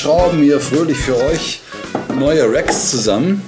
Wir 0.00 0.04
schrauben 0.04 0.42
hier 0.42 0.60
fröhlich 0.60 0.96
für 0.96 1.14
euch 1.14 1.60
neue 2.18 2.50
Racks 2.50 2.90
zusammen. 2.90 3.42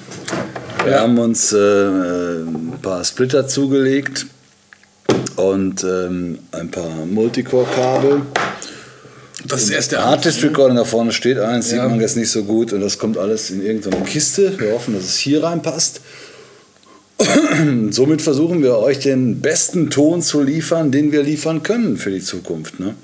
Wir 0.85 1.01
haben 1.01 1.19
uns 1.19 1.51
äh, 1.51 1.57
ein 1.57 2.79
paar 2.83 3.03
Splitter 3.07 3.49
zugelegt 3.49 4.27
und 5.37 5.83
ähm, 5.83 6.41
ein 6.51 6.71
paar 6.71 7.07
Multicore-Kabel. 7.07 8.21
Das 9.47 9.63
ist 9.63 9.71
erst 9.71 9.93
der 9.93 10.05
Artist 10.05 10.45
Recording 10.45 10.77
da 10.77 10.85
vorne 10.85 11.13
steht 11.13 11.39
eins, 11.39 11.71
sieht 11.71 11.79
man 11.79 11.99
jetzt 11.99 12.19
nicht 12.19 12.31
so 12.31 12.45
gut 12.45 12.75
und 12.75 12.83
das 12.83 12.99
kommt 12.99 13.17
alles 13.17 13.49
in 13.49 13.65
irgendeine 13.65 14.05
Kiste. 14.05 14.53
Wir 14.59 14.75
hoffen, 14.75 14.93
dass 14.93 15.05
es 15.05 15.17
hier 15.17 15.43
reinpasst. 15.43 16.03
Somit 17.89 18.21
versuchen 18.21 18.63
wir 18.63 18.77
euch 18.77 18.99
den 18.99 19.41
besten 19.41 19.89
Ton 19.89 20.21
zu 20.21 20.43
liefern, 20.43 20.93
den 20.93 21.13
wir 21.13 21.23
liefern 21.23 21.63
können 21.63 21.97
für 21.97 22.11
die 22.11 22.21
Zukunft. 22.21 22.79
Ne? 22.79 22.95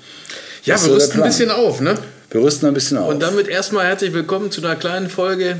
Ja, 0.65 0.75
Das 0.75 0.83
wir 0.83 0.89
so 0.89 0.93
rüsten 0.93 1.23
ein 1.23 1.27
bisschen 1.27 1.49
auf, 1.49 1.81
ne? 1.81 1.95
Wir 2.31 2.43
rüsten 2.43 2.67
ein 2.67 2.75
bisschen 2.75 2.97
auf. 2.97 3.09
Und 3.09 3.21
damit 3.23 3.47
erstmal 3.47 3.87
herzlich 3.87 4.13
willkommen 4.13 4.51
zu 4.51 4.61
einer 4.61 4.75
kleinen 4.75 5.09
Folge 5.09 5.57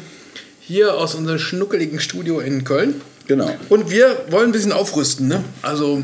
hier 0.62 0.94
aus 0.94 1.16
unserem 1.16 1.40
schnuckeligen 1.40 2.00
Studio 2.00 2.40
in 2.42 2.64
Köln. 2.64 3.02
genau. 3.26 3.50
Und 3.70 3.90
wir 3.90 4.26
wollen 4.30 4.50
ein 4.50 4.52
bisschen 4.52 4.72
aufrüsten, 4.72 5.28
ne? 5.28 5.44
Also 5.64 6.04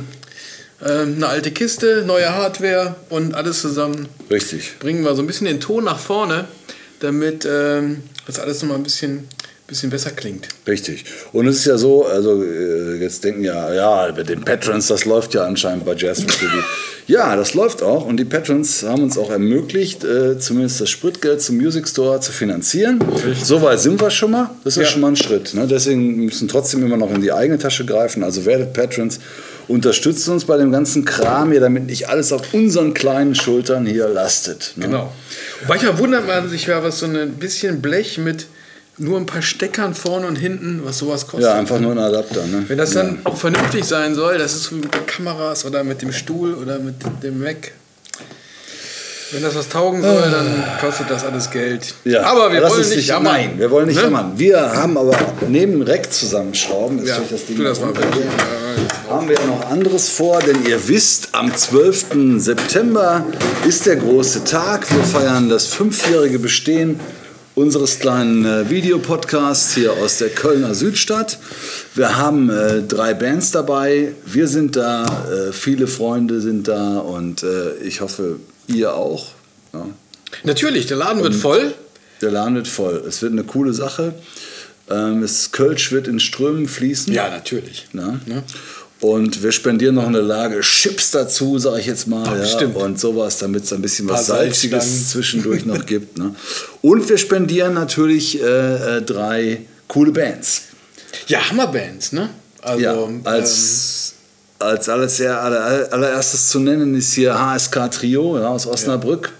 ähm, 0.84 1.16
eine 1.18 1.28
alte 1.28 1.52
Kiste, 1.52 2.04
neue 2.08 2.34
Hardware 2.34 2.96
und 3.10 3.36
alles 3.36 3.62
zusammen 3.62 4.08
Richtig. 4.32 4.80
bringen 4.80 5.04
wir 5.04 5.14
so 5.14 5.22
ein 5.22 5.28
bisschen 5.28 5.46
den 5.46 5.60
Ton 5.60 5.84
nach 5.84 6.00
vorne, 6.00 6.46
damit 7.00 7.48
ähm, 7.48 8.02
das 8.26 8.40
alles 8.40 8.64
nochmal 8.64 8.78
ein 8.78 8.84
bisschen, 8.84 9.28
bisschen 9.68 9.92
besser 9.92 10.10
klingt. 10.10 10.48
Richtig. 10.66 11.06
Und 11.32 11.46
es 11.46 11.58
ist 11.58 11.66
ja 11.66 11.78
so, 11.78 12.08
also 12.08 12.44
äh, 12.44 12.96
jetzt 12.96 13.24
denken 13.24 13.44
ja, 13.44 13.72
ja, 13.72 14.12
mit 14.18 14.30
den 14.30 14.42
Patrons, 14.42 14.88
das 14.88 15.06
läuft 15.06 15.36
ja 15.36 15.46
anscheinend 15.46 15.86
bei 15.86 15.94
Jazz 15.94 16.26
TV. 16.26 16.48
ja, 17.08 17.36
das 17.36 17.54
läuft 17.54 17.84
auch 17.84 18.06
und 18.06 18.18
die 18.18 18.26
Patrons 18.26 18.84
haben 18.84 19.04
uns 19.04 19.18
auch 19.18 19.30
ermöglicht, 19.30 20.04
äh, 20.04 20.40
zumindest 20.40 20.82
das 20.82 20.90
Spritgeld 20.90 21.42
zum 21.42 21.58
Music 21.58 21.88
Store 21.88 22.20
zu 22.20 22.32
finanzieren. 22.32 23.00
So 23.44 23.62
weit 23.62 23.80
sind 23.80 24.02
wir 24.02 24.10
schon 24.10 24.32
mal. 24.32 24.50
Das 24.64 24.76
ist 24.78 24.84
Ja. 24.84 24.90
schon 24.90 25.02
mal 25.02 25.10
ein 25.10 25.16
Schritt. 25.16 25.54
Ne? 25.54 25.68
Deswegen 25.68 26.26
müssen 26.26 26.48
trotzdem 26.48 26.84
immer 26.84 26.98
noch 26.98 27.14
in 27.14 27.22
die 27.22 27.32
eigene 27.32 27.60
Tasche 27.60 27.86
greifen. 27.86 28.24
Also 28.24 28.46
werdet 28.46 28.74
Patrons, 28.74 29.20
unterstützt 29.68 30.28
uns 30.30 30.46
bei 30.46 30.58
dem 30.58 30.72
ganzen 30.72 31.06
Kram 31.06 31.52
hier, 31.52 31.60
damit 31.60 31.86
nicht 31.86 32.10
alles 32.10 32.32
auf 32.32 32.54
unseren 32.54 32.94
kleinen 32.94 33.36
Schultern 33.36 33.86
hier 33.86 34.08
lastet. 34.08 34.74
Ne? 34.76 34.86
Genau. 34.88 35.12
Manchmal 35.68 35.98
wundert 36.00 36.28
man 36.28 36.50
sich 36.50 36.66
ja, 36.68 36.84
was 36.84 37.00
so 37.00 37.06
ein 37.06 37.34
bisschen 37.40 37.82
Blech 37.82 38.18
mit 38.18 38.48
nur 38.98 39.18
ein 39.20 39.26
paar 39.26 39.42
Steckern 39.42 39.94
vorne 39.94 40.28
und 40.28 40.36
hinten, 40.36 40.82
was 40.84 41.00
sowas 41.00 41.28
kostet. 41.28 41.50
Ja, 41.50 41.56
einfach 41.56 41.80
nur 41.80 41.92
ein 41.92 42.00
Adapter. 42.00 42.46
Ne? 42.46 42.64
Wenn 42.68 42.78
das 42.78 42.94
ja. 42.94 43.04
dann 43.04 43.20
auch 43.24 43.38
vernünftig 43.38 43.84
sein 43.84 44.16
soll, 44.16 44.38
das 44.38 44.56
ist 44.56 44.72
mit 44.72 44.94
den 44.94 45.06
Kameras 45.06 45.66
oder 45.66 45.84
mit 45.84 46.02
dem 46.02 46.12
Stuhl 46.12 46.54
oder 46.54 46.80
mit 46.80 46.96
dem 47.24 47.42
Mac. 47.42 47.72
Wenn 49.32 49.42
das 49.42 49.56
was 49.56 49.68
taugen 49.68 50.02
soll, 50.02 50.32
dann 50.32 50.64
kostet 50.80 51.10
das 51.10 51.26
alles 51.26 51.50
Geld. 51.50 51.96
Ja, 52.06 52.24
aber 52.24 52.54
wir 52.54 52.62
wollen 52.62 52.90
nicht 52.90 53.08
jammern. 53.08 53.34
Nein, 53.34 53.54
wir 53.58 53.72
wollen 53.72 53.88
nicht 53.88 53.98
Ne? 53.98 54.04
jammern. 54.04 54.34
Wir 54.38 54.60
haben 54.60 54.98
aber 54.98 55.18
neben 55.50 55.82
Rack 55.82 56.14
zusammenschrauben, 56.14 57.00
ist 57.00 57.10
Ja, 57.10 57.20
das 57.30 57.46
Ding 57.46 57.62
das 57.64 57.82
mal 57.82 57.92
haben 59.10 59.30
wir 59.30 59.40
noch 59.42 59.70
anderes 59.70 60.10
vor, 60.10 60.40
denn 60.40 60.66
ihr 60.66 60.88
wisst, 60.88 61.30
am 61.34 61.56
12. 61.56 62.38
September 62.38 63.26
ist 63.68 63.86
der 63.86 63.98
große 63.98 64.44
Tag. 64.44 64.92
Wir 64.92 65.04
feiern 65.04 65.50
das 65.50 65.68
fünfjährige 65.68 66.40
Bestehen 66.40 67.00
unseres 67.56 68.00
kleinen 68.00 68.46
äh, 68.46 68.70
Videopodcasts 68.70 69.74
hier 69.74 69.94
aus 69.94 70.18
der 70.18 70.30
Kölner 70.30 70.76
Südstadt. 70.76 71.40
Wir 71.96 72.18
haben 72.18 72.50
äh, 72.50 72.84
drei 72.84 73.14
Bands 73.14 73.52
dabei. 73.52 74.14
Wir 74.26 74.48
sind 74.48 74.76
da, 74.76 75.06
äh, 75.32 75.54
viele 75.54 75.88
Freunde 75.88 76.42
sind 76.42 76.68
da 76.68 77.00
und 77.00 77.44
äh, 77.44 77.76
ich 77.78 78.02
hoffe, 78.02 78.40
ihr 78.68 78.94
auch. 78.94 79.28
Ja. 79.74 79.88
Natürlich, 80.44 80.88
der 80.88 80.98
Laden 80.98 81.24
wird 81.24 81.36
voll. 81.36 81.74
Der 82.22 82.32
Laden 82.32 82.56
wird 82.56 82.68
voll. 82.68 83.04
Es 83.08 83.22
wird 83.22 83.32
eine 83.32 83.44
coole 83.44 83.74
Sache. 83.74 84.14
Ähm, 84.90 85.22
das 85.22 85.52
Kölsch 85.52 85.92
wird 85.92 86.08
in 86.08 86.20
Strömen 86.20 86.68
fließen. 86.68 87.14
Ja, 87.14 87.30
natürlich. 87.30 87.88
Ne? 87.94 88.20
Ne? 88.26 88.44
Und 89.02 89.44
wir 89.44 89.52
spendieren 89.52 89.96
noch 89.96 90.08
eine 90.08 90.22
Lage 90.22 90.62
Chips 90.62 91.12
dazu, 91.12 91.60
sage 91.60 91.82
ich 91.82 91.86
jetzt 91.86 92.08
mal. 92.08 92.26
ja, 92.26 92.46
stimmt. 92.46 92.78
Und 92.78 93.00
sowas, 93.00 93.38
damit 93.40 93.64
es 93.64 93.74
ein 93.74 93.82
bisschen 93.82 94.08
was 94.08 94.28
Paar 94.28 94.38
Salziges 94.38 95.10
zwischendurch 95.10 95.66
noch 95.66 95.86
gibt. 95.86 96.18
Ne? 96.18 96.34
Und 96.82 97.08
wir 97.10 97.18
spendieren 97.18 97.74
natürlich 97.74 98.42
äh, 98.42 98.98
äh, 98.98 99.02
drei 99.02 99.62
coole 99.88 100.12
Bands. 100.12 100.64
Ja, 101.28 101.50
Hammerbands, 101.50 102.14
ne? 102.14 102.30
Also, 102.62 102.84
ja, 102.84 102.94
ähm, 102.94 103.22
als, 103.26 104.14
als 104.60 104.90
alles 104.90 105.18
sehr, 105.18 105.40
aller, 105.40 105.92
allererstes 105.92 106.50
zu 106.50 106.60
nennen 106.60 106.96
ist 106.96 107.14
hier 107.14 107.38
HSK 107.38 107.92
Trio 107.92 108.40
ja, 108.40 108.48
aus 108.48 108.66
Osnabrück. 108.66 109.32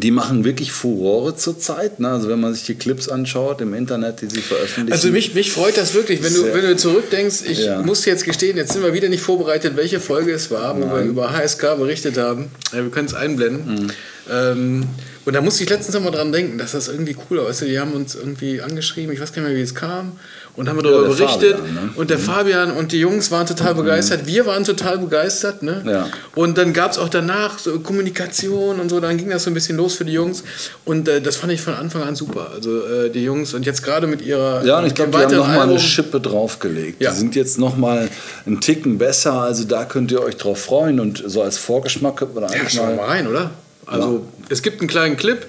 Die 0.00 0.10
machen 0.10 0.44
wirklich 0.44 0.72
Furore 0.72 1.36
zurzeit. 1.36 2.00
Ne? 2.00 2.08
Also 2.08 2.28
wenn 2.28 2.40
man 2.40 2.54
sich 2.54 2.64
die 2.64 2.74
Clips 2.74 3.08
anschaut 3.08 3.60
im 3.60 3.74
Internet, 3.74 4.20
die 4.22 4.26
sie 4.28 4.40
veröffentlichen. 4.40 4.92
Also 4.92 5.08
mich, 5.08 5.34
mich 5.34 5.52
freut 5.52 5.76
das 5.76 5.94
wirklich, 5.94 6.22
wenn 6.22 6.34
du, 6.34 6.44
wenn 6.52 6.62
du 6.62 6.76
zurückdenkst, 6.76 7.42
ich 7.48 7.60
Ja. 7.60 7.82
muss 7.82 8.04
jetzt 8.04 8.24
gestehen, 8.24 8.56
jetzt 8.56 8.72
sind 8.72 8.82
wir 8.82 8.92
wieder 8.94 9.08
nicht 9.08 9.22
vorbereitet, 9.22 9.76
welche 9.76 10.00
Folge 10.00 10.32
es 10.32 10.50
war, 10.50 10.76
wo 10.80 10.90
wir 10.94 11.02
über 11.02 11.32
HSK 11.32 11.76
berichtet 11.78 12.16
haben. 12.18 12.50
Ja, 12.72 12.82
wir 12.82 12.90
können 12.90 13.06
es 13.08 13.14
einblenden. 13.14 13.84
Mhm. 13.84 13.90
Ähm, 14.30 14.84
und 15.24 15.34
da 15.34 15.40
musste 15.40 15.62
ich 15.62 15.70
letztens 15.70 15.94
noch 15.94 16.02
mal 16.02 16.10
dran 16.10 16.32
denken, 16.32 16.58
dass 16.58 16.72
das 16.72 16.88
irgendwie 16.88 17.16
cool 17.30 17.38
ist. 17.38 17.48
Weißt 17.48 17.62
du, 17.62 17.64
die 17.66 17.78
haben 17.78 17.92
uns 17.92 18.14
irgendwie 18.14 18.60
angeschrieben, 18.60 19.12
ich 19.12 19.20
weiß 19.20 19.32
gar 19.32 19.42
nicht 19.42 19.50
mehr, 19.50 19.58
wie 19.58 19.62
es 19.62 19.74
kam, 19.74 20.12
und 20.56 20.68
haben 20.68 20.76
wir 20.76 20.82
darüber 20.82 21.08
der 21.08 21.14
berichtet. 21.14 21.56
Fabian, 21.58 21.74
ne? 21.74 21.90
Und 21.94 22.10
der 22.10 22.18
Fabian 22.18 22.72
und 22.72 22.92
die 22.92 22.98
Jungs 22.98 23.30
waren 23.30 23.46
total 23.46 23.74
begeistert, 23.74 24.26
wir 24.26 24.46
waren 24.46 24.64
total 24.64 24.98
begeistert. 24.98 25.62
Ne? 25.62 25.82
Ja. 25.86 26.08
Und 26.34 26.58
dann 26.58 26.72
gab 26.72 26.90
es 26.90 26.98
auch 26.98 27.08
danach 27.08 27.58
so 27.58 27.78
Kommunikation 27.80 28.80
und 28.80 28.88
so, 28.88 29.00
dann 29.00 29.16
ging 29.16 29.30
das 29.30 29.44
so 29.44 29.50
ein 29.50 29.54
bisschen 29.54 29.76
los 29.76 29.94
für 29.94 30.04
die 30.04 30.12
Jungs. 30.12 30.42
Und 30.84 31.08
äh, 31.08 31.20
das 31.22 31.36
fand 31.36 31.52
ich 31.52 31.60
von 31.60 31.74
Anfang 31.74 32.02
an 32.02 32.16
super. 32.16 32.50
Also 32.52 32.84
äh, 32.84 33.10
die 33.10 33.22
Jungs 33.22 33.54
und 33.54 33.64
jetzt 33.64 33.82
gerade 33.82 34.06
mit 34.06 34.22
ihrer 34.22 34.64
Ja, 34.64 34.80
und 34.80 34.86
ich 34.86 34.94
glaube, 34.94 35.12
die 35.12 35.18
haben 35.18 35.24
weiteren 35.24 35.38
noch 35.38 35.54
mal 35.54 35.68
eine 35.68 35.78
Schippe 35.78 36.20
draufgelegt. 36.20 37.00
Ja. 37.00 37.12
Die 37.12 37.16
sind 37.16 37.34
jetzt 37.34 37.58
noch 37.58 37.76
mal 37.76 38.10
einen 38.44 38.60
Ticken 38.60 38.98
besser. 38.98 39.34
Also 39.34 39.64
da 39.64 39.84
könnt 39.84 40.10
ihr 40.12 40.20
euch 40.20 40.36
drauf 40.36 40.60
freuen. 40.60 41.00
Und 41.00 41.22
so 41.24 41.42
als 41.42 41.58
Vorgeschmack 41.58 42.16
könnte 42.16 42.34
man 42.34 42.48
da 42.48 42.54
Ja, 42.54 42.60
eigentlich 42.60 42.74
schauen 42.74 42.88
wir 42.90 42.96
mal... 42.96 43.06
mal 43.06 43.12
rein, 43.12 43.26
oder? 43.26 43.50
Also 43.86 44.26
es 44.48 44.62
gibt 44.62 44.80
einen 44.80 44.88
kleinen 44.88 45.16
Clip 45.16 45.46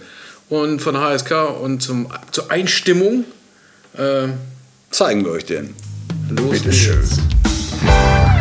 und 0.50 0.80
von 0.82 0.98
HSK 0.98 1.32
und 1.62 1.82
zum, 1.82 2.08
zur 2.32 2.52
Einstimmung. 2.52 3.26
Äh, 3.98 4.30
Zeigen 4.92 5.24
wir 5.26 5.32
euch 5.32 5.46
den. 5.46 5.74
los 6.30 6.52
Bitte 6.52 6.70
geht's. 6.70 6.78
schön. 6.78 8.33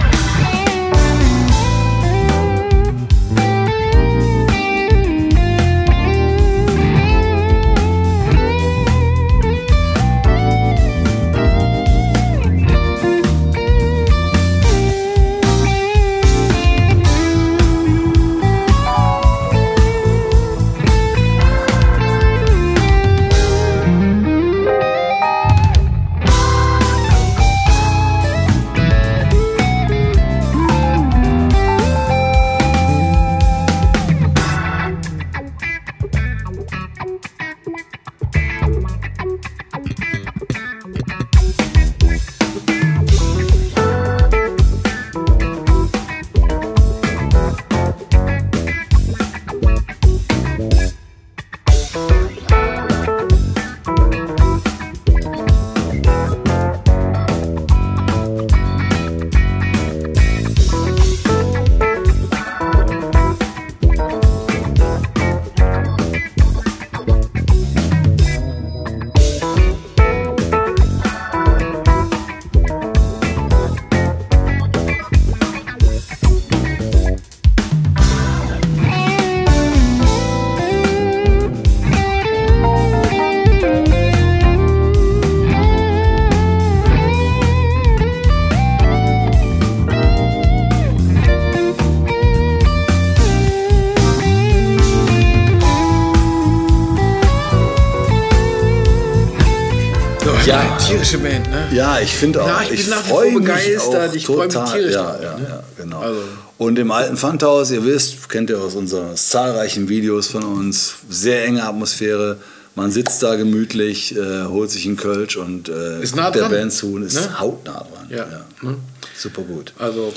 Tierische 100.89 101.19
Band, 101.19 101.51
ne? 101.51 101.69
Ja, 101.73 102.01
ich 102.01 102.13
finde 102.13 102.43
auch. 102.43 102.47
Ja, 102.49 102.63
ich 102.63 102.81
bin 102.81 102.91
nach 102.91 103.05
wie 103.05 103.09
vor 103.09 103.25
begeistert, 103.33 104.15
ich 104.15 104.27
freu 104.27 104.45
mich 104.47 104.55
tierisch 104.55 104.95
ja, 104.95 105.03
drauf, 105.13 105.23
ja, 105.23 105.39
ne? 105.39 105.47
ja, 105.49 105.63
genau. 105.77 106.01
Also- 106.01 106.21
Und 106.59 106.79
im 106.79 106.91
alten 106.91 107.17
Pfandhaus, 107.17 107.71
ihr 107.71 107.85
wisst, 107.85 108.29
kennt 108.29 108.51
ihr 108.51 108.61
aus 108.61 108.75
unseren 108.75 109.17
zahlreichen 109.17 109.89
Videos 109.89 110.29
von 110.29 110.43
uns, 110.45 110.95
sehr 111.09 111.45
enge 111.45 111.63
Atmosphäre. 111.65 112.39
Man 112.75 112.91
sitzt 112.91 113.23
da 113.23 113.35
gemütlich, 113.37 114.17
äh, 114.17 114.45
holt 114.47 114.71
sich 114.71 114.87
einen 114.87 114.97
Kölsch 114.97 115.37
und 115.37 115.69
äh, 115.69 116.03
Ist 116.03 116.17
nah 116.17 116.31
der 116.31 116.49
Band 116.49 116.73
zu 116.73 116.95
und 116.95 117.03
ist 117.05 117.15
ne? 117.17 117.41
hautnah 117.41 117.85
dran. 117.93 118.07
Ja, 118.11 118.27
ne? 118.63 118.77
Super 119.17 119.43
gut. 119.43 119.73
Also, 119.79 120.13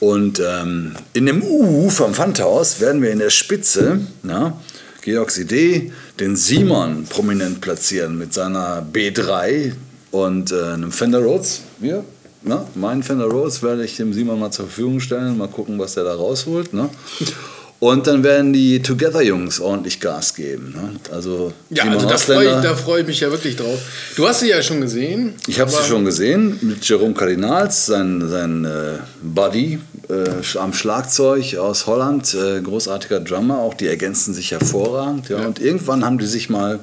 Und 0.00 0.40
ähm, 0.40 0.94
in 1.12 1.26
dem 1.26 1.42
U 1.42 1.88
vom 1.90 2.14
Pfandhaus 2.14 2.80
werden 2.80 3.02
wir 3.02 3.10
in 3.10 3.18
der 3.20 3.30
Spitze, 3.30 4.00
na, 4.22 4.58
Georgs 5.02 5.38
Idee, 5.38 5.92
den 6.18 6.36
Simon 6.36 7.04
prominent 7.08 7.60
platzieren 7.60 8.18
mit 8.18 8.34
seiner 8.34 8.82
B3 8.92 9.72
und 10.10 10.52
äh, 10.52 10.62
einem 10.62 10.92
Fender 10.92 11.20
Rhodes. 11.20 11.62
Wir, 11.78 12.04
na, 12.42 12.66
meinen 12.74 13.02
Fender 13.02 13.26
Rhodes 13.26 13.62
werde 13.62 13.84
ich 13.84 13.96
dem 13.96 14.12
Simon 14.12 14.38
mal 14.40 14.50
zur 14.50 14.66
Verfügung 14.66 15.00
stellen, 15.00 15.36
mal 15.36 15.48
gucken, 15.48 15.78
was 15.78 15.94
der 15.94 16.04
da 16.04 16.14
rausholt. 16.14 16.72
Ne? 16.72 16.88
Und 17.80 18.06
dann 18.06 18.22
werden 18.22 18.52
die 18.52 18.82
Together-Jungs 18.82 19.58
ordentlich 19.58 20.00
Gas 20.00 20.34
geben. 20.34 20.72
Ne? 20.74 21.00
Also, 21.14 21.52
ja, 21.70 21.84
Simon 21.84 21.98
also 21.98 22.08
da 22.08 22.18
freue 22.18 22.56
ich, 22.56 22.62
da 22.62 22.74
freu 22.74 23.00
ich 23.00 23.06
mich 23.06 23.20
ja 23.20 23.30
wirklich 23.30 23.56
drauf. 23.56 23.78
Du 24.16 24.28
hast 24.28 24.40
sie 24.40 24.50
ja 24.50 24.62
schon 24.62 24.82
gesehen. 24.82 25.34
ich 25.46 25.58
habe 25.58 25.70
sie 25.70 25.82
schon 25.88 26.04
gesehen 26.04 26.58
mit 26.60 26.86
Jerome 26.86 27.14
Cardinals, 27.14 27.86
sein, 27.86 28.22
sein 28.28 28.66
äh, 28.66 28.98
Buddy 29.22 29.78
äh, 30.10 30.58
am 30.58 30.74
Schlagzeug 30.74 31.56
aus 31.56 31.86
Holland, 31.86 32.34
äh, 32.34 32.60
großartiger 32.60 33.20
Drummer, 33.20 33.58
auch 33.58 33.74
die 33.74 33.86
ergänzen 33.86 34.34
sich 34.34 34.50
hervorragend. 34.50 35.30
Ja. 35.30 35.40
Ja. 35.40 35.46
Und 35.46 35.58
irgendwann 35.58 36.04
haben 36.04 36.18
die 36.18 36.26
sich 36.26 36.50
mal 36.50 36.80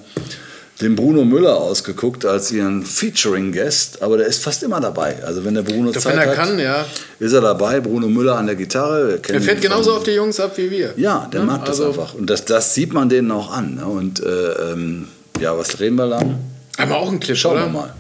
den 0.81 0.95
Bruno 0.95 1.25
Müller 1.25 1.55
ausgeguckt 1.57 2.23
als 2.25 2.51
ihren 2.51 2.83
Featuring-Guest, 2.85 4.01
aber 4.03 4.17
der 4.17 4.27
ist 4.27 4.43
fast 4.43 4.61
immer 4.63 4.79
dabei. 4.79 5.23
Also 5.23 5.43
wenn 5.43 5.55
der 5.55 5.63
Bruno 5.63 5.91
Doch, 5.91 5.99
Zeit 6.01 6.13
wenn 6.13 6.21
er 6.21 6.27
hat, 6.29 6.35
kann, 6.35 6.59
ja. 6.59 6.85
ist 7.19 7.33
er 7.33 7.41
dabei. 7.41 7.79
Bruno 7.79 8.07
Müller 8.07 8.37
an 8.37 8.45
der 8.45 8.55
Gitarre. 8.55 9.07
wir 9.09 9.17
kennen 9.17 9.39
Er 9.39 9.41
fährt 9.43 9.61
genauso 9.61 9.93
auf 9.95 10.03
die 10.03 10.11
Jungs 10.11 10.39
ab 10.39 10.51
wie 10.57 10.69
wir. 10.69 10.93
Ja, 10.97 11.27
der 11.33 11.39
Ne? 11.41 11.45
mag 11.47 11.65
das 11.65 11.79
Also- 11.81 11.87
einfach. 12.01 12.13
Und 12.13 12.29
das, 12.29 12.45
das 12.45 12.73
sieht 12.75 12.93
man 12.93 13.09
denen 13.09 13.31
auch 13.31 13.51
an. 13.51 13.75
Ne? 13.75 13.85
Und 13.85 14.19
äh, 14.23 14.27
ähm, 14.73 15.07
ja, 15.39 15.57
was 15.57 15.79
reden 15.79 15.95
wir 15.95 16.05
lang? 16.05 16.35
Haben 16.77 16.89
wir 16.91 16.97
auch 16.97 17.07
einen 17.09 17.19
Clip, 17.19 17.35
Schauen 17.35 17.53
oder? 17.53 17.65
wir 17.65 17.71
mal. 17.71 17.93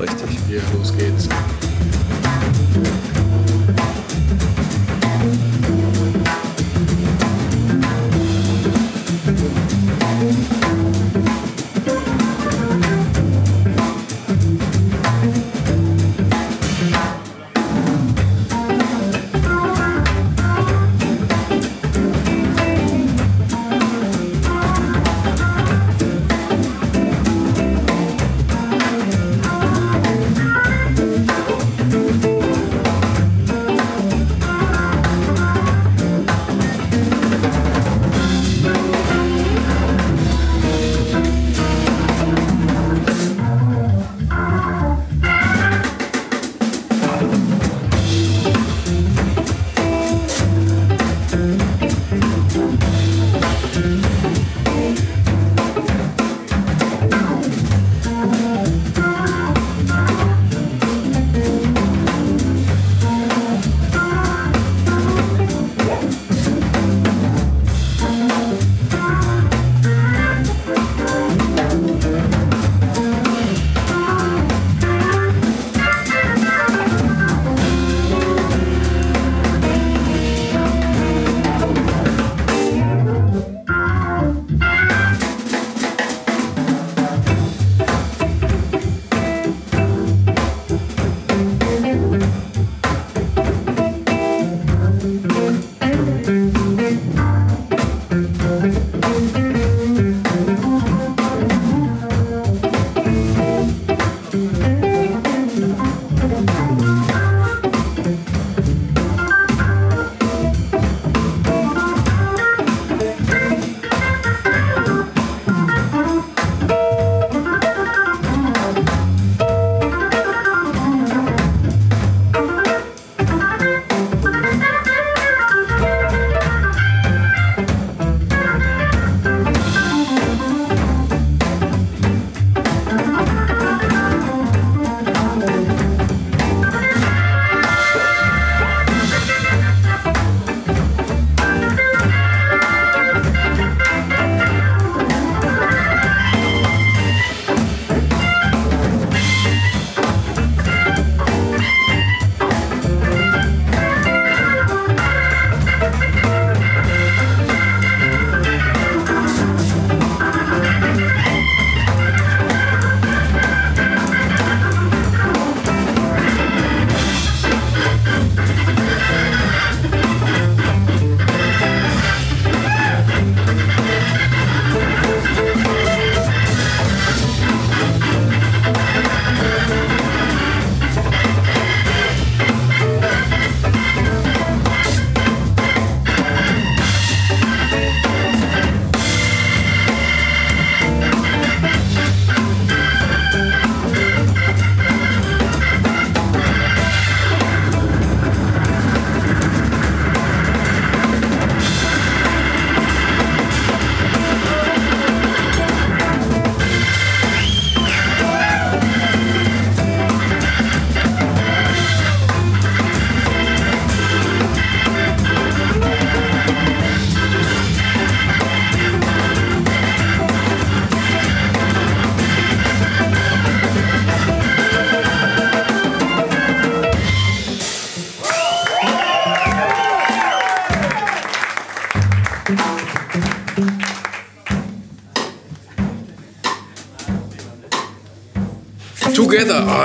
Richtig. 0.00 0.38
Hier, 0.48 0.62
los 0.78 0.92
geht's. 0.96 1.28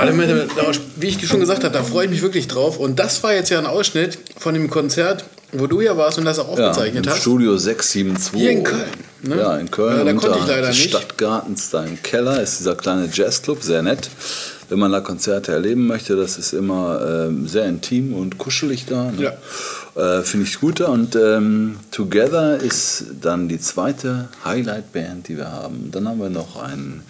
Damit- 0.06 0.30
da- 0.56 0.70
wie 0.96 1.08
ich 1.08 1.26
schon 1.26 1.40
gesagt 1.40 1.64
habe, 1.64 1.72
da 1.74 1.82
freue 1.82 2.04
ich 2.06 2.10
mich 2.10 2.22
wirklich 2.22 2.48
drauf. 2.48 2.78
Und 2.78 2.98
das 2.98 3.22
war 3.22 3.34
jetzt 3.34 3.50
ja 3.50 3.58
ein 3.58 3.66
Ausschnitt 3.66 4.18
von 4.36 4.54
dem 4.54 4.68
Konzert, 4.70 5.24
wo 5.52 5.66
du 5.66 5.80
ja 5.80 5.96
warst 5.96 6.18
und 6.18 6.24
das 6.24 6.38
auch 6.38 6.56
Ja, 6.58 6.68
aufgezeichnet 6.70 7.06
im 7.06 7.12
hast. 7.12 7.20
Studio 7.20 7.56
672. 7.56 8.40
Hier 8.40 8.50
in 8.50 8.64
Köln, 8.64 8.82
ne? 9.22 9.36
Ja, 9.36 9.56
in 9.58 9.70
Köln. 9.70 9.98
Ja, 9.98 10.04
da 10.04 10.12
konnte 10.14 10.38
ich 10.40 10.46
leider 10.46 10.68
nicht. 10.68 10.88
Stadtgartens, 10.88 11.70
da 11.70 11.84
im 11.84 12.02
Keller, 12.02 12.40
ist 12.42 12.58
dieser 12.60 12.74
kleine 12.74 13.08
Jazzclub, 13.12 13.62
sehr 13.62 13.82
nett. 13.82 14.08
Wenn 14.68 14.78
man 14.78 14.90
da 14.90 15.00
Konzerte 15.00 15.52
erleben 15.52 15.86
möchte, 15.86 16.16
das 16.16 16.38
ist 16.38 16.54
immer 16.54 17.26
ähm, 17.26 17.46
sehr 17.46 17.66
intim 17.66 18.14
und 18.14 18.38
kuschelig 18.38 18.86
da. 18.86 19.10
Ne? 19.12 19.36
Äh, 19.94 20.22
Finde 20.22 20.46
ich 20.46 20.58
gut. 20.60 20.80
Und 20.80 21.14
ähm, 21.14 21.76
Together 21.90 22.56
ist 22.56 23.04
dann 23.20 23.48
die 23.48 23.60
zweite 23.60 24.28
Highlight-Band, 24.46 25.28
die 25.28 25.36
wir 25.36 25.52
haben. 25.52 25.90
Dann 25.92 26.08
haben 26.08 26.20
wir 26.20 26.30
noch 26.30 26.56
einen 26.62 27.02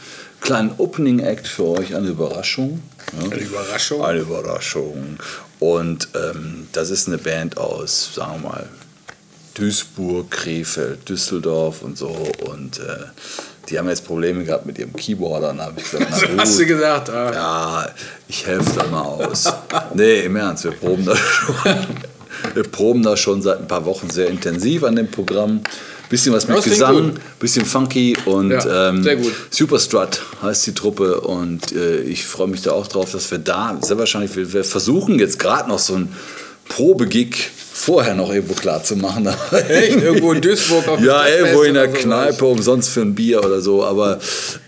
kleinen 0.43 0.73
Opening-Act 0.79 1.47
für 1.49 1.65
euch, 1.67 1.95
eine 1.95 2.09
Überraschung. 2.09 2.83
ne? 3.13 3.25
Eine 3.31 3.41
Überraschung. 3.41 4.05
Eine 4.05 4.21
Überraschung. 4.21 5.17
Und 5.59 6.09
ähm, 6.15 6.67
das 6.73 6.91
ist 6.91 7.09
eine 7.09 7.19
Band 7.19 7.57
aus, 7.57 8.15
sagen 8.15 8.43
wir 8.43 8.49
mal, 8.51 8.69
Duisburg, 9.55 10.31
Krefeld, 10.31 11.09
Düsseldorf 11.09 11.83
und 11.83 11.97
so. 11.97 12.09
Und 12.51 12.79
äh, 12.81 12.83
die 13.69 13.79
haben 13.79 13.89
jetzt 13.89 14.05
Probleme 14.07 14.45
gehabt 14.45 14.67
mit 14.67 14.79
ihrem 14.79 14.93
Keyboarder. 14.93 15.49
Dann 15.49 15.61
habe 15.61 15.75
ich 15.79 15.91
gesagt, 15.91 16.07
na 16.11 16.19
gut, 16.27 16.41
hast 16.41 16.59
du 16.59 16.67
gesagt. 16.67 17.11
Ah. 17.11 17.33
ja, 17.33 17.89
ich 18.29 18.47
helfe 18.47 18.71
da 18.79 18.87
mal 18.89 19.03
aus. 19.03 19.53
nee, 19.95 20.21
im 20.21 20.37
Ernst, 20.37 20.65
wir 20.65 20.73
proben 20.73 21.05
das 21.07 21.19
schon. 21.19 21.55
Wir 22.55 22.65
proben 22.65 23.03
das 23.03 23.21
schon 23.21 23.41
seit 23.41 23.59
ein 23.61 23.69
paar 23.69 23.85
Wochen 23.85 24.11
sehr 24.11 24.29
intensiv 24.29 24.83
an 24.85 24.97
dem 24.97 25.09
Programm. 25.11 25.61
Bisschen 26.13 26.35
was 26.35 26.47
mit 26.47 26.59
Das 26.59 26.67
Gesang, 26.67 27.15
bisschen 27.41 27.65
funky 27.65 28.15
und 28.27 28.51
Ja, 28.51 28.91
ähm. 28.91 29.03
Superstrut 29.49 30.21
heißt 30.43 30.67
die 30.67 30.75
Truppe 30.75 31.23
und 31.23 31.73
äh, 31.73 32.03
ich 32.03 32.27
freue 32.27 32.49
mich 32.49 32.61
da 32.61 32.73
auch 32.73 32.87
drauf, 32.87 33.13
dass 33.13 33.31
wir 33.31 33.39
da 33.39 33.79
sehr 33.81 33.97
wahrscheinlich, 33.97 34.37
wir, 34.37 34.53
wir 34.53 34.63
versuchen 34.63 35.19
jetzt 35.19 35.39
gerade 35.39 35.71
noch 35.71 35.79
so 35.79 35.95
ein 35.95 36.15
Probegig 36.69 37.49
vorher 37.73 38.15
noch 38.15 38.31
irgendwo 38.31 38.53
klar 38.53 38.85
zu 38.85 38.95
machen. 38.97 39.27
Echt? 39.69 40.03
Irgendwo 40.03 40.33
in 40.35 40.43
Duisburg 40.43 40.87
auf 40.87 41.01
Ja, 41.01 41.27
irgendwo 41.27 41.63
in 41.63 41.73
der 41.73 41.89
so. 41.91 41.97
Kneipe 41.97 42.45
umsonst 42.45 42.91
für 42.91 43.01
ein 43.01 43.15
Bier 43.15 43.43
oder 43.43 43.63
so, 43.63 43.83
aber 43.83 44.19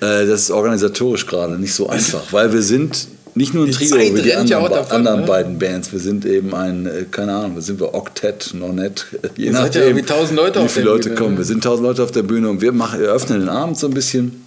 äh, 0.00 0.26
das 0.26 0.44
ist 0.44 0.50
organisatorisch 0.50 1.26
gerade 1.26 1.58
nicht 1.58 1.74
so 1.74 1.90
einfach, 1.90 2.22
weil 2.32 2.54
wir 2.54 2.62
sind 2.62 3.06
nicht 3.34 3.52
nur 3.54 3.66
ein 3.66 3.72
Trio 3.72 3.96
wie 4.14 4.22
die 4.22 4.28
ja 4.28 4.38
anderen, 4.38 4.62
auch 4.64 4.68
be- 4.68 4.74
davon, 4.76 4.96
anderen 4.96 5.20
ne? 5.22 5.26
beiden 5.26 5.58
Bands. 5.58 5.92
Wir 5.92 5.98
sind 6.00 6.24
eben 6.24 6.54
ein, 6.54 6.86
äh, 6.86 7.04
keine 7.10 7.34
Ahnung, 7.34 7.60
sind 7.60 7.80
wir 7.80 7.94
Oktett, 7.94 8.52
Nonett, 8.54 9.06
je 9.36 9.46
Ihr 9.46 9.52
seid 9.52 9.62
nachdem, 9.64 9.80
ja 9.82 9.88
irgendwie 9.88 10.02
1000 10.06 10.36
Leute 10.36 10.62
wie 10.64 10.68
viele 10.68 10.84
Leute 10.86 11.08
Bühne, 11.08 11.14
kommen. 11.20 11.32
ne? 11.32 11.38
Wir 11.38 11.44
sind 11.44 11.64
tausend 11.64 11.86
Leute 11.86 12.02
auf 12.02 12.12
der 12.12 12.22
Bühne 12.22 12.48
und 12.48 12.60
wir 12.60 12.72
machen, 12.72 13.00
wir 13.00 13.08
öffnen 13.08 13.40
den 13.40 13.48
Abend 13.48 13.76
so 13.78 13.88
ein 13.88 13.94
bisschen. 13.94 14.40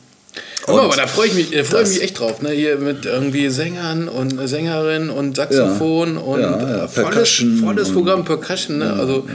Und 0.68 0.80
aber 0.80 0.96
da 0.96 1.08
freue 1.08 1.28
ich 1.28 1.34
mich, 1.34 1.50
da 1.52 1.64
freue 1.64 1.82
ich 1.84 1.88
das- 1.88 1.94
mich 1.96 2.02
echt 2.04 2.20
drauf. 2.20 2.42
Ne? 2.42 2.50
Hier 2.52 2.78
mit 2.78 3.06
irgendwie 3.06 3.50
Sängern 3.50 4.08
und 4.10 4.40
äh, 4.40 4.48
Sängerinnen 4.48 5.10
und 5.10 5.36
Saxophon 5.38 6.18
und 6.18 6.42
Ja, 6.42 6.52
ja, 6.52 6.84
äh, 6.84 6.88
volles, 6.88 6.94
Percussion 6.94 7.58
volles 7.58 7.90
Programm 7.92 8.26
Percussion. 8.26 8.78
Ne? 8.80 8.94
Also 8.94 9.26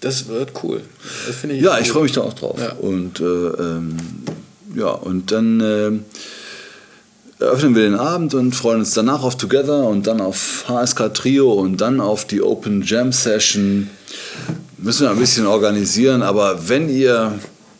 das 0.00 0.28
wird 0.28 0.52
cool. 0.62 0.80
Das 1.26 1.36
ich. 1.50 1.60
Ja, 1.62 1.72
cool. 1.74 1.78
ich 1.82 1.90
freue 1.90 2.02
mich 2.04 2.12
da 2.12 2.20
auch 2.22 2.32
drauf. 2.32 2.58
Ja. 2.60 2.72
Und 2.74 3.18
äh, 3.20 3.24
ähm, 3.24 3.96
ja, 4.76 4.90
und 4.90 5.32
dann 5.32 5.60
äh, 5.60 5.90
eröffnen 7.40 7.74
wir 7.74 7.82
den 7.82 7.94
Abend 7.94 8.34
und 8.34 8.54
freuen 8.54 8.80
uns 8.80 8.94
danach 8.94 9.22
auf 9.22 9.36
Together 9.36 9.86
und 9.86 10.06
dann 10.06 10.20
auf 10.20 10.64
HSK 10.68 11.14
Trio 11.14 11.52
und 11.52 11.80
dann 11.80 12.00
auf 12.00 12.24
die 12.24 12.42
Open 12.42 12.82
Jam 12.82 13.12
Session. 13.12 13.90
Müssen 14.78 15.02
wir 15.02 15.10
ein 15.10 15.18
bisschen 15.18 15.46
organisieren, 15.46 16.22
aber 16.22 16.68
wenn 16.68 16.88
ihr 16.88 17.38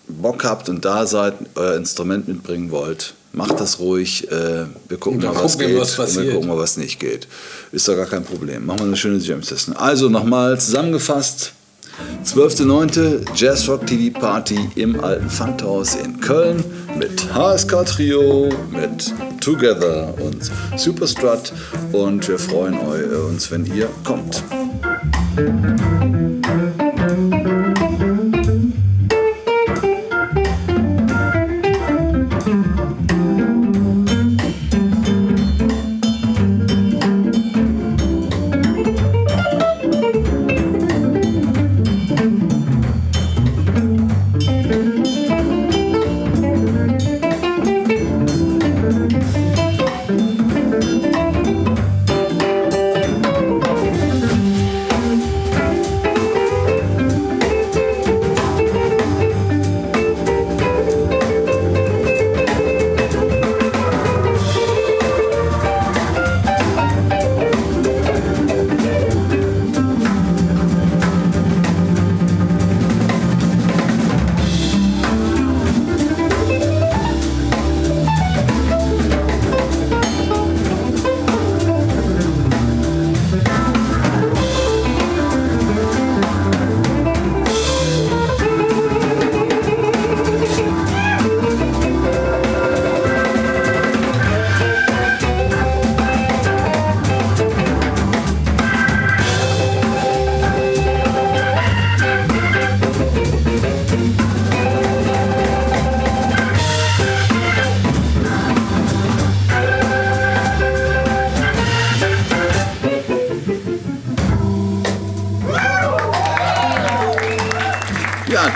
Bock 0.08 0.44
habt 0.44 0.68
und 0.68 0.84
da 0.84 1.06
seid, 1.06 1.34
euer 1.54 1.74
Instrument 1.74 2.28
mitbringen 2.28 2.70
wollt, 2.70 3.14
macht 3.32 3.60
das 3.60 3.78
ruhig. 3.78 4.30
Äh, 4.30 4.66
wir 4.88 4.98
gucken 4.98 5.20
mal, 5.20 5.34
was 5.34 5.52
gucken 5.52 5.68
geht 5.68 5.78
was 5.78 6.16
und 6.16 6.24
wir 6.24 6.32
gucken 6.32 6.48
mal, 6.48 6.58
was 6.58 6.76
nicht 6.76 6.98
geht. 6.98 7.28
Ist 7.72 7.88
doch 7.88 7.96
gar 7.96 8.06
kein 8.06 8.24
Problem. 8.24 8.66
Machen 8.66 8.80
wir 8.80 8.86
eine 8.86 8.96
schöne 8.96 9.18
Jam 9.18 9.42
Session. 9.42 9.76
Also 9.76 10.08
nochmal 10.08 10.58
zusammengefasst. 10.60 11.52
12.09. 12.24 13.26
Jazz 13.34 13.68
Rock 13.68 13.86
TV 13.86 14.16
Party 14.18 14.58
im 14.76 15.00
alten 15.02 15.28
Funkhaus 15.28 15.96
in 15.96 16.20
Köln 16.20 16.62
mit 16.98 17.32
HSK 17.34 17.84
Trio, 17.84 18.48
mit 18.70 19.12
Together 19.40 20.12
und 20.20 20.50
Superstrut 20.76 21.52
und 21.92 22.26
wir 22.28 22.38
freuen 22.38 22.74
eu- 22.78 23.28
uns, 23.28 23.50
wenn 23.50 23.64
ihr 23.66 23.88
kommt. 24.04 24.42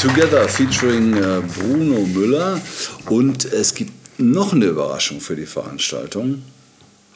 Together 0.02 0.48
featuring 0.48 1.16
äh, 1.16 1.40
Bruno 1.56 2.00
Müller 2.00 2.60
und 3.08 3.44
es 3.44 3.72
gibt 3.72 3.92
noch 4.18 4.52
eine 4.52 4.64
Überraschung 4.64 5.20
für 5.20 5.36
die 5.36 5.46
Veranstaltung. 5.46 6.42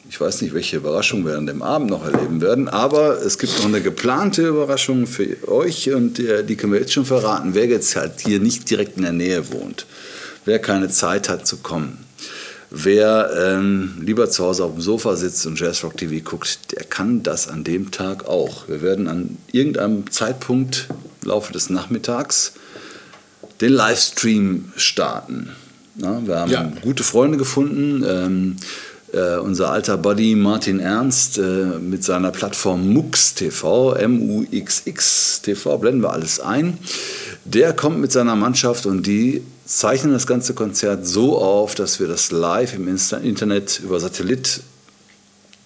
Ich 0.09 0.21
weiß 0.21 0.41
nicht, 0.41 0.53
welche 0.53 0.77
Überraschung 0.77 1.25
wir 1.25 1.37
an 1.37 1.47
dem 1.47 1.61
Abend 1.61 1.89
noch 1.89 2.05
erleben 2.05 2.39
werden, 2.39 2.69
aber 2.69 3.21
es 3.21 3.37
gibt 3.39 3.57
noch 3.57 3.65
eine 3.65 3.81
geplante 3.81 4.47
Überraschung 4.47 5.05
für 5.05 5.35
euch 5.49 5.91
und 5.91 6.19
äh, 6.19 6.45
die 6.45 6.55
können 6.55 6.71
wir 6.71 6.79
jetzt 6.79 6.93
schon 6.93 7.03
verraten, 7.03 7.55
wer 7.55 7.65
jetzt 7.65 7.97
halt 7.97 8.21
hier 8.21 8.39
nicht 8.39 8.69
direkt 8.69 8.95
in 8.95 9.03
der 9.03 9.11
Nähe 9.11 9.51
wohnt, 9.51 9.85
wer 10.45 10.59
keine 10.59 10.87
Zeit 10.87 11.27
hat 11.27 11.45
zu 11.45 11.57
kommen. 11.57 11.97
Wer 12.69 13.31
ähm, 13.37 13.95
lieber 13.99 14.29
zu 14.29 14.45
Hause 14.45 14.63
auf 14.63 14.71
dem 14.71 14.81
Sofa 14.81 15.17
sitzt 15.17 15.45
und 15.45 15.59
Jazzrock 15.59 15.97
TV 15.97 16.23
guckt, 16.23 16.71
der 16.71 16.85
kann 16.85 17.21
das 17.21 17.49
an 17.49 17.65
dem 17.65 17.91
Tag 17.91 18.25
auch. 18.27 18.69
Wir 18.69 18.81
werden 18.81 19.09
an 19.09 19.37
irgendeinem 19.51 20.09
Zeitpunkt 20.09 20.87
im 21.21 21.27
Laufe 21.27 21.51
des 21.51 21.69
Nachmittags 21.69 22.53
den 23.61 23.73
Livestream 23.73 24.71
starten. 24.75 25.49
Ja, 25.95 26.25
wir 26.25 26.39
haben 26.39 26.51
Ja. 26.51 26.71
gute 26.81 27.03
Freunde 27.03 27.37
gefunden. 27.37 28.03
Ähm, 28.07 28.55
äh, 29.13 29.37
unser 29.37 29.71
alter 29.71 29.97
Buddy 29.97 30.35
Martin 30.35 30.79
Ernst 30.79 31.37
äh, 31.37 31.41
mit 31.41 32.03
seiner 32.03 32.31
Plattform 32.31 32.87
MUX 32.93 33.33
TV, 33.35 33.93
M-U-X-X 33.93 35.41
TV, 35.41 35.77
blenden 35.77 36.01
wir 36.03 36.11
alles 36.11 36.39
ein. 36.39 36.77
Der 37.45 37.73
kommt 37.73 37.99
mit 37.99 38.11
seiner 38.11 38.35
Mannschaft 38.35 38.85
und 38.85 39.07
die 39.07 39.43
zeichnen 39.65 40.11
das 40.13 40.27
ganze 40.27 40.53
Konzert 40.53 41.07
so 41.07 41.37
auf, 41.37 41.73
dass 41.73 41.99
wir 41.99 42.07
das 42.07 42.31
live 42.31 42.73
im 42.75 42.87
Insta 42.87 43.17
Internet 43.17 43.79
über 43.83 43.99
Satellit 43.99 44.61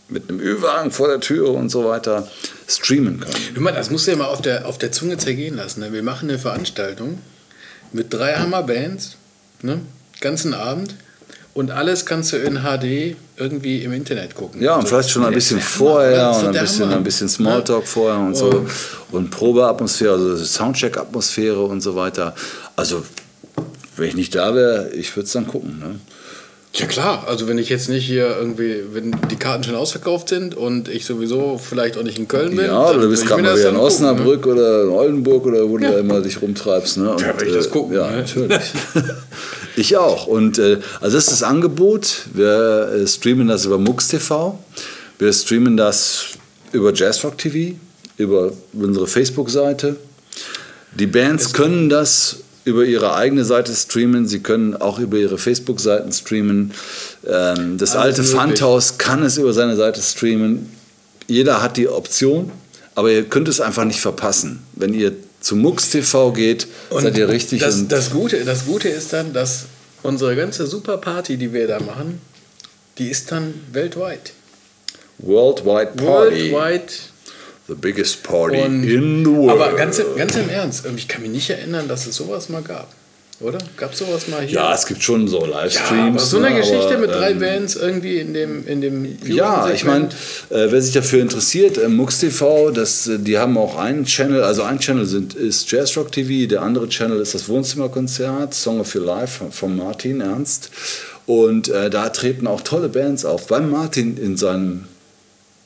mit 0.07 0.29
einem 0.29 0.39
Ü-Wagen 0.39 0.91
vor 0.91 1.07
der 1.07 1.19
Tür 1.19 1.49
und 1.49 1.69
so 1.69 1.85
weiter 1.85 2.27
streamen 2.67 3.19
können. 3.21 3.33
Hör 3.53 3.61
mal, 3.61 3.73
das 3.73 3.89
musst 3.89 4.05
du 4.07 4.11
ja 4.11 4.17
mal 4.17 4.25
auf 4.25 4.41
der, 4.41 4.67
auf 4.67 4.77
der 4.77 4.91
Zunge 4.91 5.17
zergehen 5.17 5.55
lassen. 5.55 5.79
Ne? 5.79 5.93
Wir 5.93 6.03
machen 6.03 6.29
eine 6.29 6.37
Veranstaltung 6.37 7.17
mit 7.93 8.13
drei 8.13 8.33
Hammerbands, 8.35 9.15
ne? 9.61 9.79
ganzen 10.19 10.53
Abend. 10.53 10.95
Und 11.53 11.69
alles 11.71 12.05
kannst 12.05 12.31
du 12.31 12.37
in 12.37 12.59
HD 12.63 13.17
irgendwie 13.35 13.83
im 13.83 13.91
Internet 13.91 14.35
gucken. 14.35 14.61
Ja, 14.61 14.75
und 14.75 14.81
Also, 14.81 14.87
vielleicht 14.95 15.09
schon 15.09 15.25
ein 15.25 15.33
bisschen 15.33 15.59
vorher 15.59 16.31
und 16.31 16.45
ein 16.45 16.51
bisschen, 16.53 16.85
Hammer. 16.85 16.95
ein 16.95 17.03
bisschen 17.03 17.27
Smalltalk 17.27 17.85
vorher 17.85 18.19
und 18.19 18.35
so. 18.37 18.49
Und- 18.49 18.69
Und 19.11 19.29
Probeatmosphäre, 19.31 20.13
also 20.13 20.45
Soundcheck-Atmosphäre 20.45 21.61
und 21.61 21.81
so 21.81 21.95
weiter. 21.95 22.33
Also, 22.77 23.03
wenn 23.97 24.07
ich 24.07 24.15
nicht 24.15 24.33
da 24.35 24.55
wäre, 24.55 24.91
ich 24.93 25.13
würde 25.17 25.25
es 25.25 25.33
dann 25.33 25.45
gucken. 25.47 25.79
Ne? 25.79 25.99
Ja 26.73 26.85
klar, 26.85 27.25
also 27.27 27.49
wenn 27.49 27.57
ich 27.57 27.67
jetzt 27.67 27.89
nicht 27.89 28.05
hier 28.05 28.33
irgendwie, 28.37 28.81
wenn 28.93 29.13
die 29.29 29.35
Karten 29.35 29.63
schon 29.65 29.75
ausverkauft 29.75 30.29
sind 30.29 30.55
und 30.55 30.87
ich 30.87 31.05
sowieso 31.05 31.57
vielleicht 31.57 31.97
auch 31.97 32.03
nicht 32.03 32.17
in 32.17 32.29
Köln 32.29 32.55
bin. 32.55 32.65
Ja, 32.65 32.85
dann 32.85 32.95
oder 32.95 33.01
du 33.05 33.09
bist 33.09 33.25
gerade 33.25 33.43
mal 33.43 33.57
wieder 33.57 33.69
in 33.69 33.75
gucken, 33.75 33.81
ne? 33.81 33.85
Osnabrück 33.87 34.47
oder 34.47 34.83
in 34.83 34.89
Oldenburg 34.89 35.45
oder 35.47 35.67
wo 35.67 35.77
Ja. 35.77 35.87
du 35.89 35.93
da 35.95 35.99
immer 35.99 36.21
dich 36.21 36.41
rumtreibst. 36.41 36.97
Ne? 36.99 37.11
Und, 37.11 37.19
Ja, 37.21 37.37
will 37.39 37.49
ich 37.49 37.53
das 37.55 37.69
gucken, 37.69 37.95
Ja, 37.95 38.09
ne? 38.09 38.17
natürlich. 38.17 38.61
ich 39.75 39.97
auch. 39.97 40.27
Und 40.27 40.59
äh, 40.59 40.77
also 41.01 41.17
das 41.17 41.25
ist 41.25 41.31
das 41.33 41.43
Angebot. 41.43 42.27
Wir 42.33 42.89
äh, 43.03 43.05
streamen 43.07 43.49
das 43.49 43.65
über 43.65 43.77
MUX 43.77 44.07
TV. 44.07 44.57
Wir 45.19 45.33
streamen 45.33 45.75
das 45.75 46.27
über 46.71 46.93
Jazzrock 46.93 47.37
TV, 47.37 47.75
über 48.17 48.53
unsere 48.71 49.07
Facebook-Seite. 49.07 49.97
Die 50.97 51.07
Bands 51.07 51.51
können 51.51 51.89
das 51.89 52.37
über 52.65 52.85
ihre 52.85 53.15
eigene 53.15 53.45
Seite 53.45 53.73
streamen. 53.73 54.27
Sie 54.27 54.39
können 54.39 54.75
auch 54.75 54.99
über 54.99 55.17
ihre 55.17 55.37
Facebook-Seiten 55.37 56.11
streamen. 56.11 56.71
Ähm, 57.27 57.77
das 57.77 57.95
Alles 57.95 58.19
alte. 58.19 58.23
Pfandhaus 58.23 58.97
kann 58.97 59.23
es 59.23 59.37
über 59.37 59.53
seine 59.53 59.75
Seite 59.75 60.01
streamen. 60.01 60.69
Jeder 61.27 61.61
hat 61.61 61.77
die 61.77 61.87
Option, 61.87 62.51
aber 62.95 63.11
ihr 63.11 63.23
könnt 63.23 63.47
es 63.47 63.61
einfach 63.61 63.85
nicht 63.85 64.01
verpassen. 64.01 64.61
Wenn 64.73 64.93
ihr 64.93 65.13
zu 65.39 65.55
MUX 65.55 65.89
TV 65.89 66.31
geht, 66.33 66.67
seid 66.91 67.17
ihr 67.17 67.29
richtig. 67.29 67.61
Das, 67.61 67.75
und 67.75 67.91
das, 67.91 68.11
Gute, 68.11 68.43
das 68.45 68.65
Gute 68.65 68.89
ist 68.89 69.11
dann, 69.13 69.33
dass 69.33 69.65
unsere 70.03 70.35
ganze 70.35 70.67
super 70.67 70.97
Party, 70.97 71.37
die 71.37 71.53
wir 71.53 71.67
da 71.67 71.79
machen, 71.79 72.21
die 72.97 73.09
ist 73.09 73.31
dann 73.31 73.53
weltweit. 73.71 74.33
Worldwide 75.17 75.93
Party. 75.95 76.51
Worldwide. 76.51 76.93
The 77.71 77.77
biggest 77.79 78.23
party 78.23 78.57
Und- 78.59 78.83
in 78.83 79.23
the 79.23 79.31
world. 79.31 79.51
Aber 79.51 79.73
ganz, 79.77 79.97
im- 79.97 80.17
ganz 80.17 80.35
im 80.35 80.49
Ernst, 80.49 80.83
ich 80.97 81.07
kann 81.07 81.21
mich 81.21 81.31
nicht 81.31 81.49
erinnern, 81.49 81.87
dass 81.87 82.05
es 82.05 82.17
sowas 82.17 82.49
mal 82.49 82.61
gab. 82.61 82.89
Oder? 83.39 83.59
Gab 83.77 83.93
es 83.93 83.99
sowas 83.99 84.27
mal 84.27 84.41
hier? 84.41 84.55
ja, 84.55 84.73
es 84.75 84.85
gibt 84.85 85.01
schon 85.01 85.27
so 85.29 85.39
Ja, 85.45 85.61
Livestreams. 85.63 86.09
aber 86.09 86.19
so 86.19 86.37
eine 86.37 86.49
ne, 86.51 86.55
Geschichte 86.57 86.89
aber, 86.89 86.97
mit 86.99 87.09
drei 87.11 87.31
ähm, 87.31 87.39
Bands 87.39 87.75
irgendwie 87.77 88.17
in 88.19 88.33
dem 88.33 88.67
in 88.67 88.81
dem 88.81 89.17
Ja, 89.25 89.71
ich 89.73 89.85
meine, 89.85 90.09
äh, 90.49 90.67
wer 90.69 90.81
sich 90.81 90.93
dafür 90.93 91.21
interessiert, 91.21 91.77
äh, 91.77 91.87
MUX 91.87 92.19
TV, 92.19 92.71
das, 92.71 93.07
äh, 93.07 93.17
die 93.19 93.37
haben 93.39 93.57
auch 93.57 93.77
einen 93.77 94.03
Channel, 94.05 94.43
also 94.43 94.63
ein 94.63 94.79
Channel 94.79 95.05
sind, 95.05 95.33
ist 95.33 95.71
Jazzrock 95.71 96.11
TV, 96.11 96.47
der 96.49 96.61
andere 96.61 96.89
Channel 96.89 97.19
ist 97.21 97.33
das 97.33 97.47
Wohnzimmerkonzert, 97.47 98.53
Song 98.53 98.81
of 98.81 98.93
Your 98.93 99.05
Life 99.05 99.39
von, 99.39 99.51
von 99.53 99.77
Martin 99.77 100.19
Ernst. 100.21 100.69
Und 101.25 101.69
äh, 101.69 101.89
da 101.89 102.09
treten 102.09 102.45
auch 102.47 102.59
tolle 102.61 102.89
Bands 102.89 103.23
auf. 103.25 103.47
Beim 103.47 103.69
Martin 103.71 104.17
in 104.17 104.35
seinem, 104.37 104.83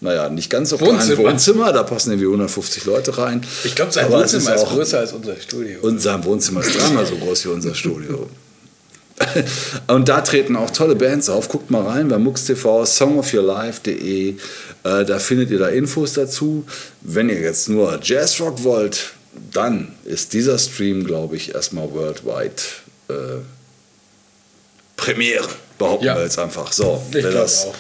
naja, 0.05 0.29
nicht 0.29 0.49
ganz 0.49 0.69
so 0.69 0.79
Wohnzimmer. 0.79 1.17
Wohnzimmer, 1.23 1.73
da 1.73 1.83
passen 1.83 2.11
irgendwie 2.11 2.27
150 2.27 2.85
Leute 2.85 3.17
rein. 3.17 3.45
ich 3.65 3.75
glaube, 3.75 3.91
sein 3.91 4.05
Aber 4.05 4.19
Wohnzimmer 4.19 4.55
ist, 4.55 4.61
auch- 4.63 4.73
größer 4.73 4.99
als 4.99 5.11
unser 5.13 5.35
Studio. 5.35 5.79
und 5.81 5.99
sein 6.01 6.23
Wohnzimmer 6.23 6.61
ist 6.61 6.73
dreimal 6.79 7.05
so 7.05 7.15
groß 7.17 7.45
wie 7.45 7.49
unser 7.49 7.75
Studio. 7.75 8.29
Und 9.87 10.09
da 10.09 10.19
treten 10.19 10.57
auch 10.57 10.69
tolle 10.71 10.93
Bands 10.95 11.29
auf. 11.29 11.47
Guckt 11.47 11.71
mal 11.71 11.83
rein 11.83 12.09
bei 12.09 12.17
MuxTV, 12.17 12.85
songofyourlife.de. 12.85 14.29
Äh, 14.31 14.35
da 15.05 15.19
findet 15.19 15.51
ihr 15.51 15.57
da 15.59 15.69
Infos 15.69 16.11
dazu. 16.13 16.65
Wenn 16.99 17.29
ihr 17.29 17.39
jetzt 17.39 17.69
nur 17.69 17.97
Jazzrock 18.03 18.63
wollt, 18.65 19.11
dann 19.53 19.93
ist 20.03 20.33
dieser 20.33 20.59
Stream, 20.59 21.05
glaube 21.05 21.37
ich, 21.37 21.55
erstmal 21.55 21.93
worldwide 21.93 22.55
äh, 23.07 23.13
Premiere. 24.97 25.47
Behaupten 25.77 26.05
Ja. 26.05 26.15
wir 26.15 26.23
jetzt 26.23 26.39
einfach. 26.39 26.71
So, 26.71 27.01
Ich 27.09 27.15
wer 27.23 27.31
das, 27.31 27.67
auch. 27.67 27.75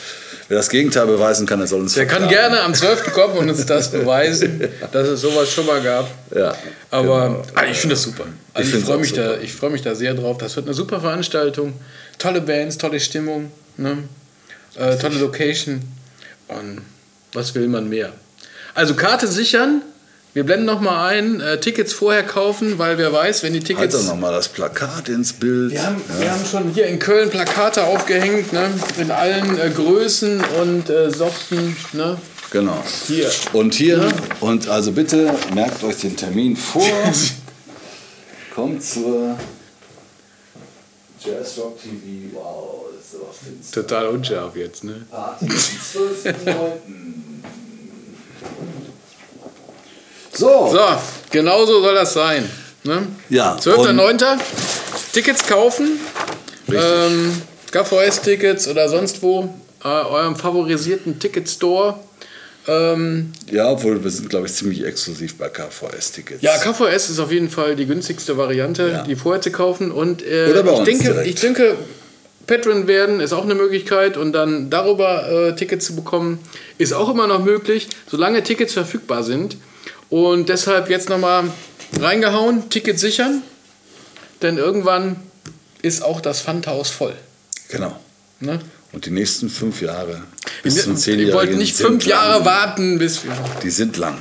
Wer 0.47 0.57
das 0.57 0.69
Gegenteil 0.69 1.07
beweisen 1.07 1.45
kann, 1.45 1.59
der 1.59 1.67
soll 1.67 1.81
uns 1.81 1.93
Der 1.93 2.07
kann 2.07 2.27
gerne 2.27 2.61
am 2.61 2.73
12. 2.73 3.11
kommen 3.13 3.37
und 3.37 3.49
uns 3.49 3.65
das 3.65 3.91
beweisen, 3.91 4.67
dass 4.91 5.07
es 5.07 5.21
sowas 5.21 5.51
schon 5.51 5.65
mal 5.65 5.81
gab. 5.81 6.09
Ja, 6.35 6.55
Aber 6.91 7.27
genau. 7.27 7.43
ah, 7.55 7.65
ich 7.69 7.77
finde 7.77 7.95
das 7.95 8.03
super. 8.03 8.25
Also 8.53 8.67
ich 8.67 8.73
find's 8.73 8.87
freue 8.87 8.97
mich, 8.99 9.13
da, 9.13 9.37
ich 9.37 9.53
freu 9.53 9.69
mich 9.69 9.81
da 9.81 9.95
sehr 9.95 10.13
drauf. 10.13 10.37
Das 10.37 10.55
wird 10.55 10.65
eine 10.67 10.73
super 10.73 11.01
Veranstaltung. 11.01 11.73
Tolle 12.17 12.41
Bands, 12.41 12.77
tolle 12.77 12.99
Stimmung, 12.99 13.51
ne? 13.77 14.03
äh, 14.75 14.97
tolle 14.97 15.17
Location. 15.19 15.81
Und 16.47 16.81
was 17.33 17.55
will 17.55 17.67
man 17.67 17.89
mehr? 17.89 18.13
Also 18.73 18.93
Karte 18.95 19.27
sichern. 19.27 19.81
Wir 20.35 20.43
blenden 20.43 20.65
noch 20.65 20.81
mal 20.81 21.07
ein. 21.07 21.39
Äh, 21.39 21.61
Tickets 21.61 21.93
vorher 21.93 22.21
kaufen, 22.21 22.77
weil 22.77 22.97
wer 22.97 23.13
weiß, 23.13 23.41
wenn 23.43 23.53
die 23.53 23.59
Halt 23.59 23.67
Tickets... 23.67 23.95
doch 23.95 24.03
nochmal 24.03 24.33
das 24.33 24.49
Plakat 24.49 25.07
ins 25.07 25.31
Bild. 25.31 25.71
Wir 25.71 25.85
haben, 25.85 26.01
Ja. 26.09 26.19
wir 26.19 26.31
haben 26.33 26.45
schon 26.45 26.73
hier 26.73 26.87
in 26.87 26.99
Köln 26.99 27.29
Plakate 27.29 27.85
aufgehängt, 27.85 28.51
ne? 28.51 28.69
in 28.99 29.11
allen 29.11 29.57
äh, 29.57 29.69
Größen 29.69 30.43
und 30.61 30.89
äh, 30.89 31.09
Sorten. 31.09 31.77
Ne? 31.93 32.17
Genau. 32.51 32.83
Hier. 33.07 33.31
Und 33.53 33.75
hier, 33.75 33.97
Ja. 33.99 34.11
und 34.41 34.67
also 34.67 34.91
bitte 34.91 35.33
merkt 35.53 35.81
euch 35.85 36.01
den 36.01 36.17
Termin 36.17 36.57
vor. 36.57 36.83
Kommt 38.53 38.83
zur 38.83 39.37
Jazzrock 41.23 41.81
TV. 41.81 42.33
Wow, 42.33 42.87
das 42.93 43.05
ist 43.05 43.15
aber 43.21 43.33
finster. 43.33 43.81
Total 43.83 44.07
unscharf 44.07 44.53
jetzt. 44.57 44.83
Ne? 44.83 45.05
Party 45.09 45.45
am 45.45 45.51
12.09. 45.51 47.24
So, 50.37 50.69
So, 50.71 50.79
genau 51.31 51.65
so 51.65 51.81
soll 51.81 51.95
das 51.95 52.13
sein. 52.13 52.49
Ne? 52.83 53.07
Ja, 53.29 53.55
12.09. 53.57 54.37
Tickets 55.13 55.47
kaufen. 55.47 55.99
Ähm, 56.71 57.41
KVS-Tickets 57.71 58.67
oder 58.67 58.89
sonst 58.89 59.21
wo. 59.21 59.53
Äh, 59.83 59.87
eurem 59.87 60.35
favorisierten 60.35 61.19
Ticketstore. 61.19 61.99
Ähm, 62.67 63.31
ja, 63.51 63.69
obwohl 63.69 64.03
wir 64.03 64.09
sind, 64.09 64.29
glaube 64.29 64.47
ich, 64.47 64.53
ziemlich 64.53 64.83
exklusiv 64.83 65.37
bei 65.37 65.49
KVS-Tickets. 65.49 66.41
ja, 66.41 66.57
KVS 66.57 67.09
ist 67.11 67.19
auf 67.19 67.31
jeden 67.31 67.49
Fall 67.49 67.75
die 67.75 67.85
günstigste 67.85 68.37
Variante, 68.37 68.89
Ja. 68.89 69.03
die 69.03 69.15
vorher 69.15 69.41
zu 69.41 69.51
kaufen. 69.51 69.91
Und 69.91 70.23
äh, 70.23 70.47
ich, 70.49 70.83
denke, 70.83 71.03
direkt. 71.03 71.27
ich 71.27 71.35
denke, 71.35 71.75
Patron 72.47 72.87
werden 72.87 73.19
ist 73.19 73.33
auch 73.33 73.43
eine 73.43 73.53
Möglichkeit 73.55 74.17
und 74.17 74.33
dann 74.33 74.69
darüber 74.71 75.29
äh, 75.49 75.55
Tickets 75.55 75.85
zu 75.85 75.95
bekommen, 75.95 76.39
ist 76.79 76.93
auch 76.93 77.09
immer 77.09 77.27
noch 77.27 77.43
möglich, 77.43 77.87
solange 78.09 78.41
Tickets 78.43 78.73
verfügbar 78.73 79.23
sind. 79.23 79.57
Und 80.15 80.47
deshalb 80.47 80.89
jetzt 80.89 81.09
nochmal 81.09 81.43
reingehauen, 81.99 82.69
Tickets 82.69 83.01
sichern, 83.01 83.41
denn 84.41 84.57
irgendwann 84.57 85.17
ist 85.81 86.01
auch 86.01 86.21
das 86.21 86.39
Pfandhaus 86.39 86.89
voll. 86.89 87.13
Genau. 87.67 87.99
Ne? 88.39 88.61
Und 88.93 89.05
die 89.07 89.09
nächsten 89.09 89.49
fünf 89.49 89.81
Jahre 89.81 90.23
bis 90.63 90.83
zum 90.83 90.93
Wir 90.93 90.99
Zehnjährigen 91.01 91.35
wollten 91.35 91.57
nicht 91.57 91.75
fünf 91.75 92.05
lang. 92.05 92.09
Jahre 92.09 92.45
warten, 92.45 92.97
bis 92.97 93.25
wir. 93.25 93.33
Die 93.61 93.69
sind 93.69 93.97
lang. 93.97 94.15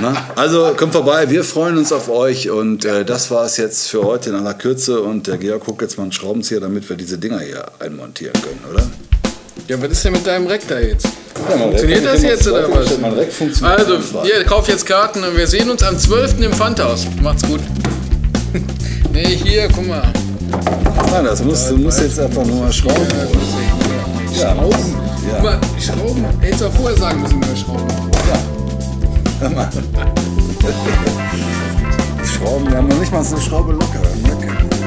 Na? 0.00 0.28
Also 0.34 0.74
kommt 0.76 0.92
vorbei, 0.92 1.30
wir 1.30 1.44
freuen 1.44 1.78
uns 1.78 1.92
auf 1.92 2.08
euch 2.08 2.50
und 2.50 2.84
äh, 2.84 3.04
das 3.04 3.30
war 3.30 3.44
es 3.44 3.58
jetzt 3.58 3.90
für 3.90 4.02
heute 4.02 4.30
in 4.30 4.34
aller 4.34 4.54
Kürze 4.54 5.02
und 5.02 5.28
der 5.28 5.38
Georg 5.38 5.66
guckt 5.66 5.82
jetzt 5.82 5.98
mal 5.98 6.02
einen 6.02 6.10
Schraubenzieher, 6.10 6.58
damit 6.58 6.88
wir 6.88 6.96
diese 6.96 7.16
Dinger 7.16 7.38
hier 7.38 7.64
einmontieren 7.78 8.34
können, 8.42 8.64
oder? 8.72 8.90
Ja, 9.68 9.80
was 9.80 9.92
ist 9.92 10.04
denn 10.04 10.14
mit 10.14 10.26
deinem 10.26 10.48
da 10.66 10.80
jetzt? 10.80 11.06
Ja, 11.48 11.56
Funktioniert 11.56 12.04
das 12.04 12.22
jetzt 12.22 12.48
oder 12.48 12.68
was? 12.70 13.62
Also, 13.62 14.22
ihr 14.24 14.44
kauft 14.44 14.68
jetzt 14.68 14.86
Karten 14.86 15.22
und 15.24 15.36
wir 15.36 15.46
sehen 15.46 15.70
uns 15.70 15.82
am 15.82 15.98
12. 15.98 16.40
im 16.40 16.52
Pfandhaus. 16.52 17.06
Macht's 17.22 17.42
gut. 17.42 17.60
nee, 19.12 19.38
hier, 19.42 19.68
guck 19.74 19.86
mal. 19.86 20.02
Nein, 21.10 21.24
das 21.24 21.42
musst, 21.42 21.70
du 21.70 21.76
musst 21.76 22.00
jetzt 22.00 22.18
einfach 22.18 22.44
nur 22.44 22.64
mal 22.64 22.72
schrauben. 22.72 23.06
Ja, 24.34 24.54
Schrauben. 24.54 24.94
Ja. 25.26 25.34
Guck 25.34 25.42
mal, 25.42 25.60
Schrauben. 25.80 26.24
Hättest 26.40 26.60
du 26.60 26.66
auch 26.66 26.72
vorher 26.72 26.98
sagen 26.98 27.22
müssen, 27.22 27.40
wir 27.40 27.56
Schrauben. 27.56 27.86
Hör 29.40 29.50
mal. 29.50 29.68
Die 32.22 32.28
Schrauben, 32.28 32.70
wir 32.70 32.76
haben 32.76 32.88
noch 32.88 32.98
nicht 32.98 33.12
mal 33.12 33.24
so 33.24 33.36
eine 33.36 33.44
Schraube 33.44 33.72
locker. 33.72 34.00
Lecker. 34.24 34.77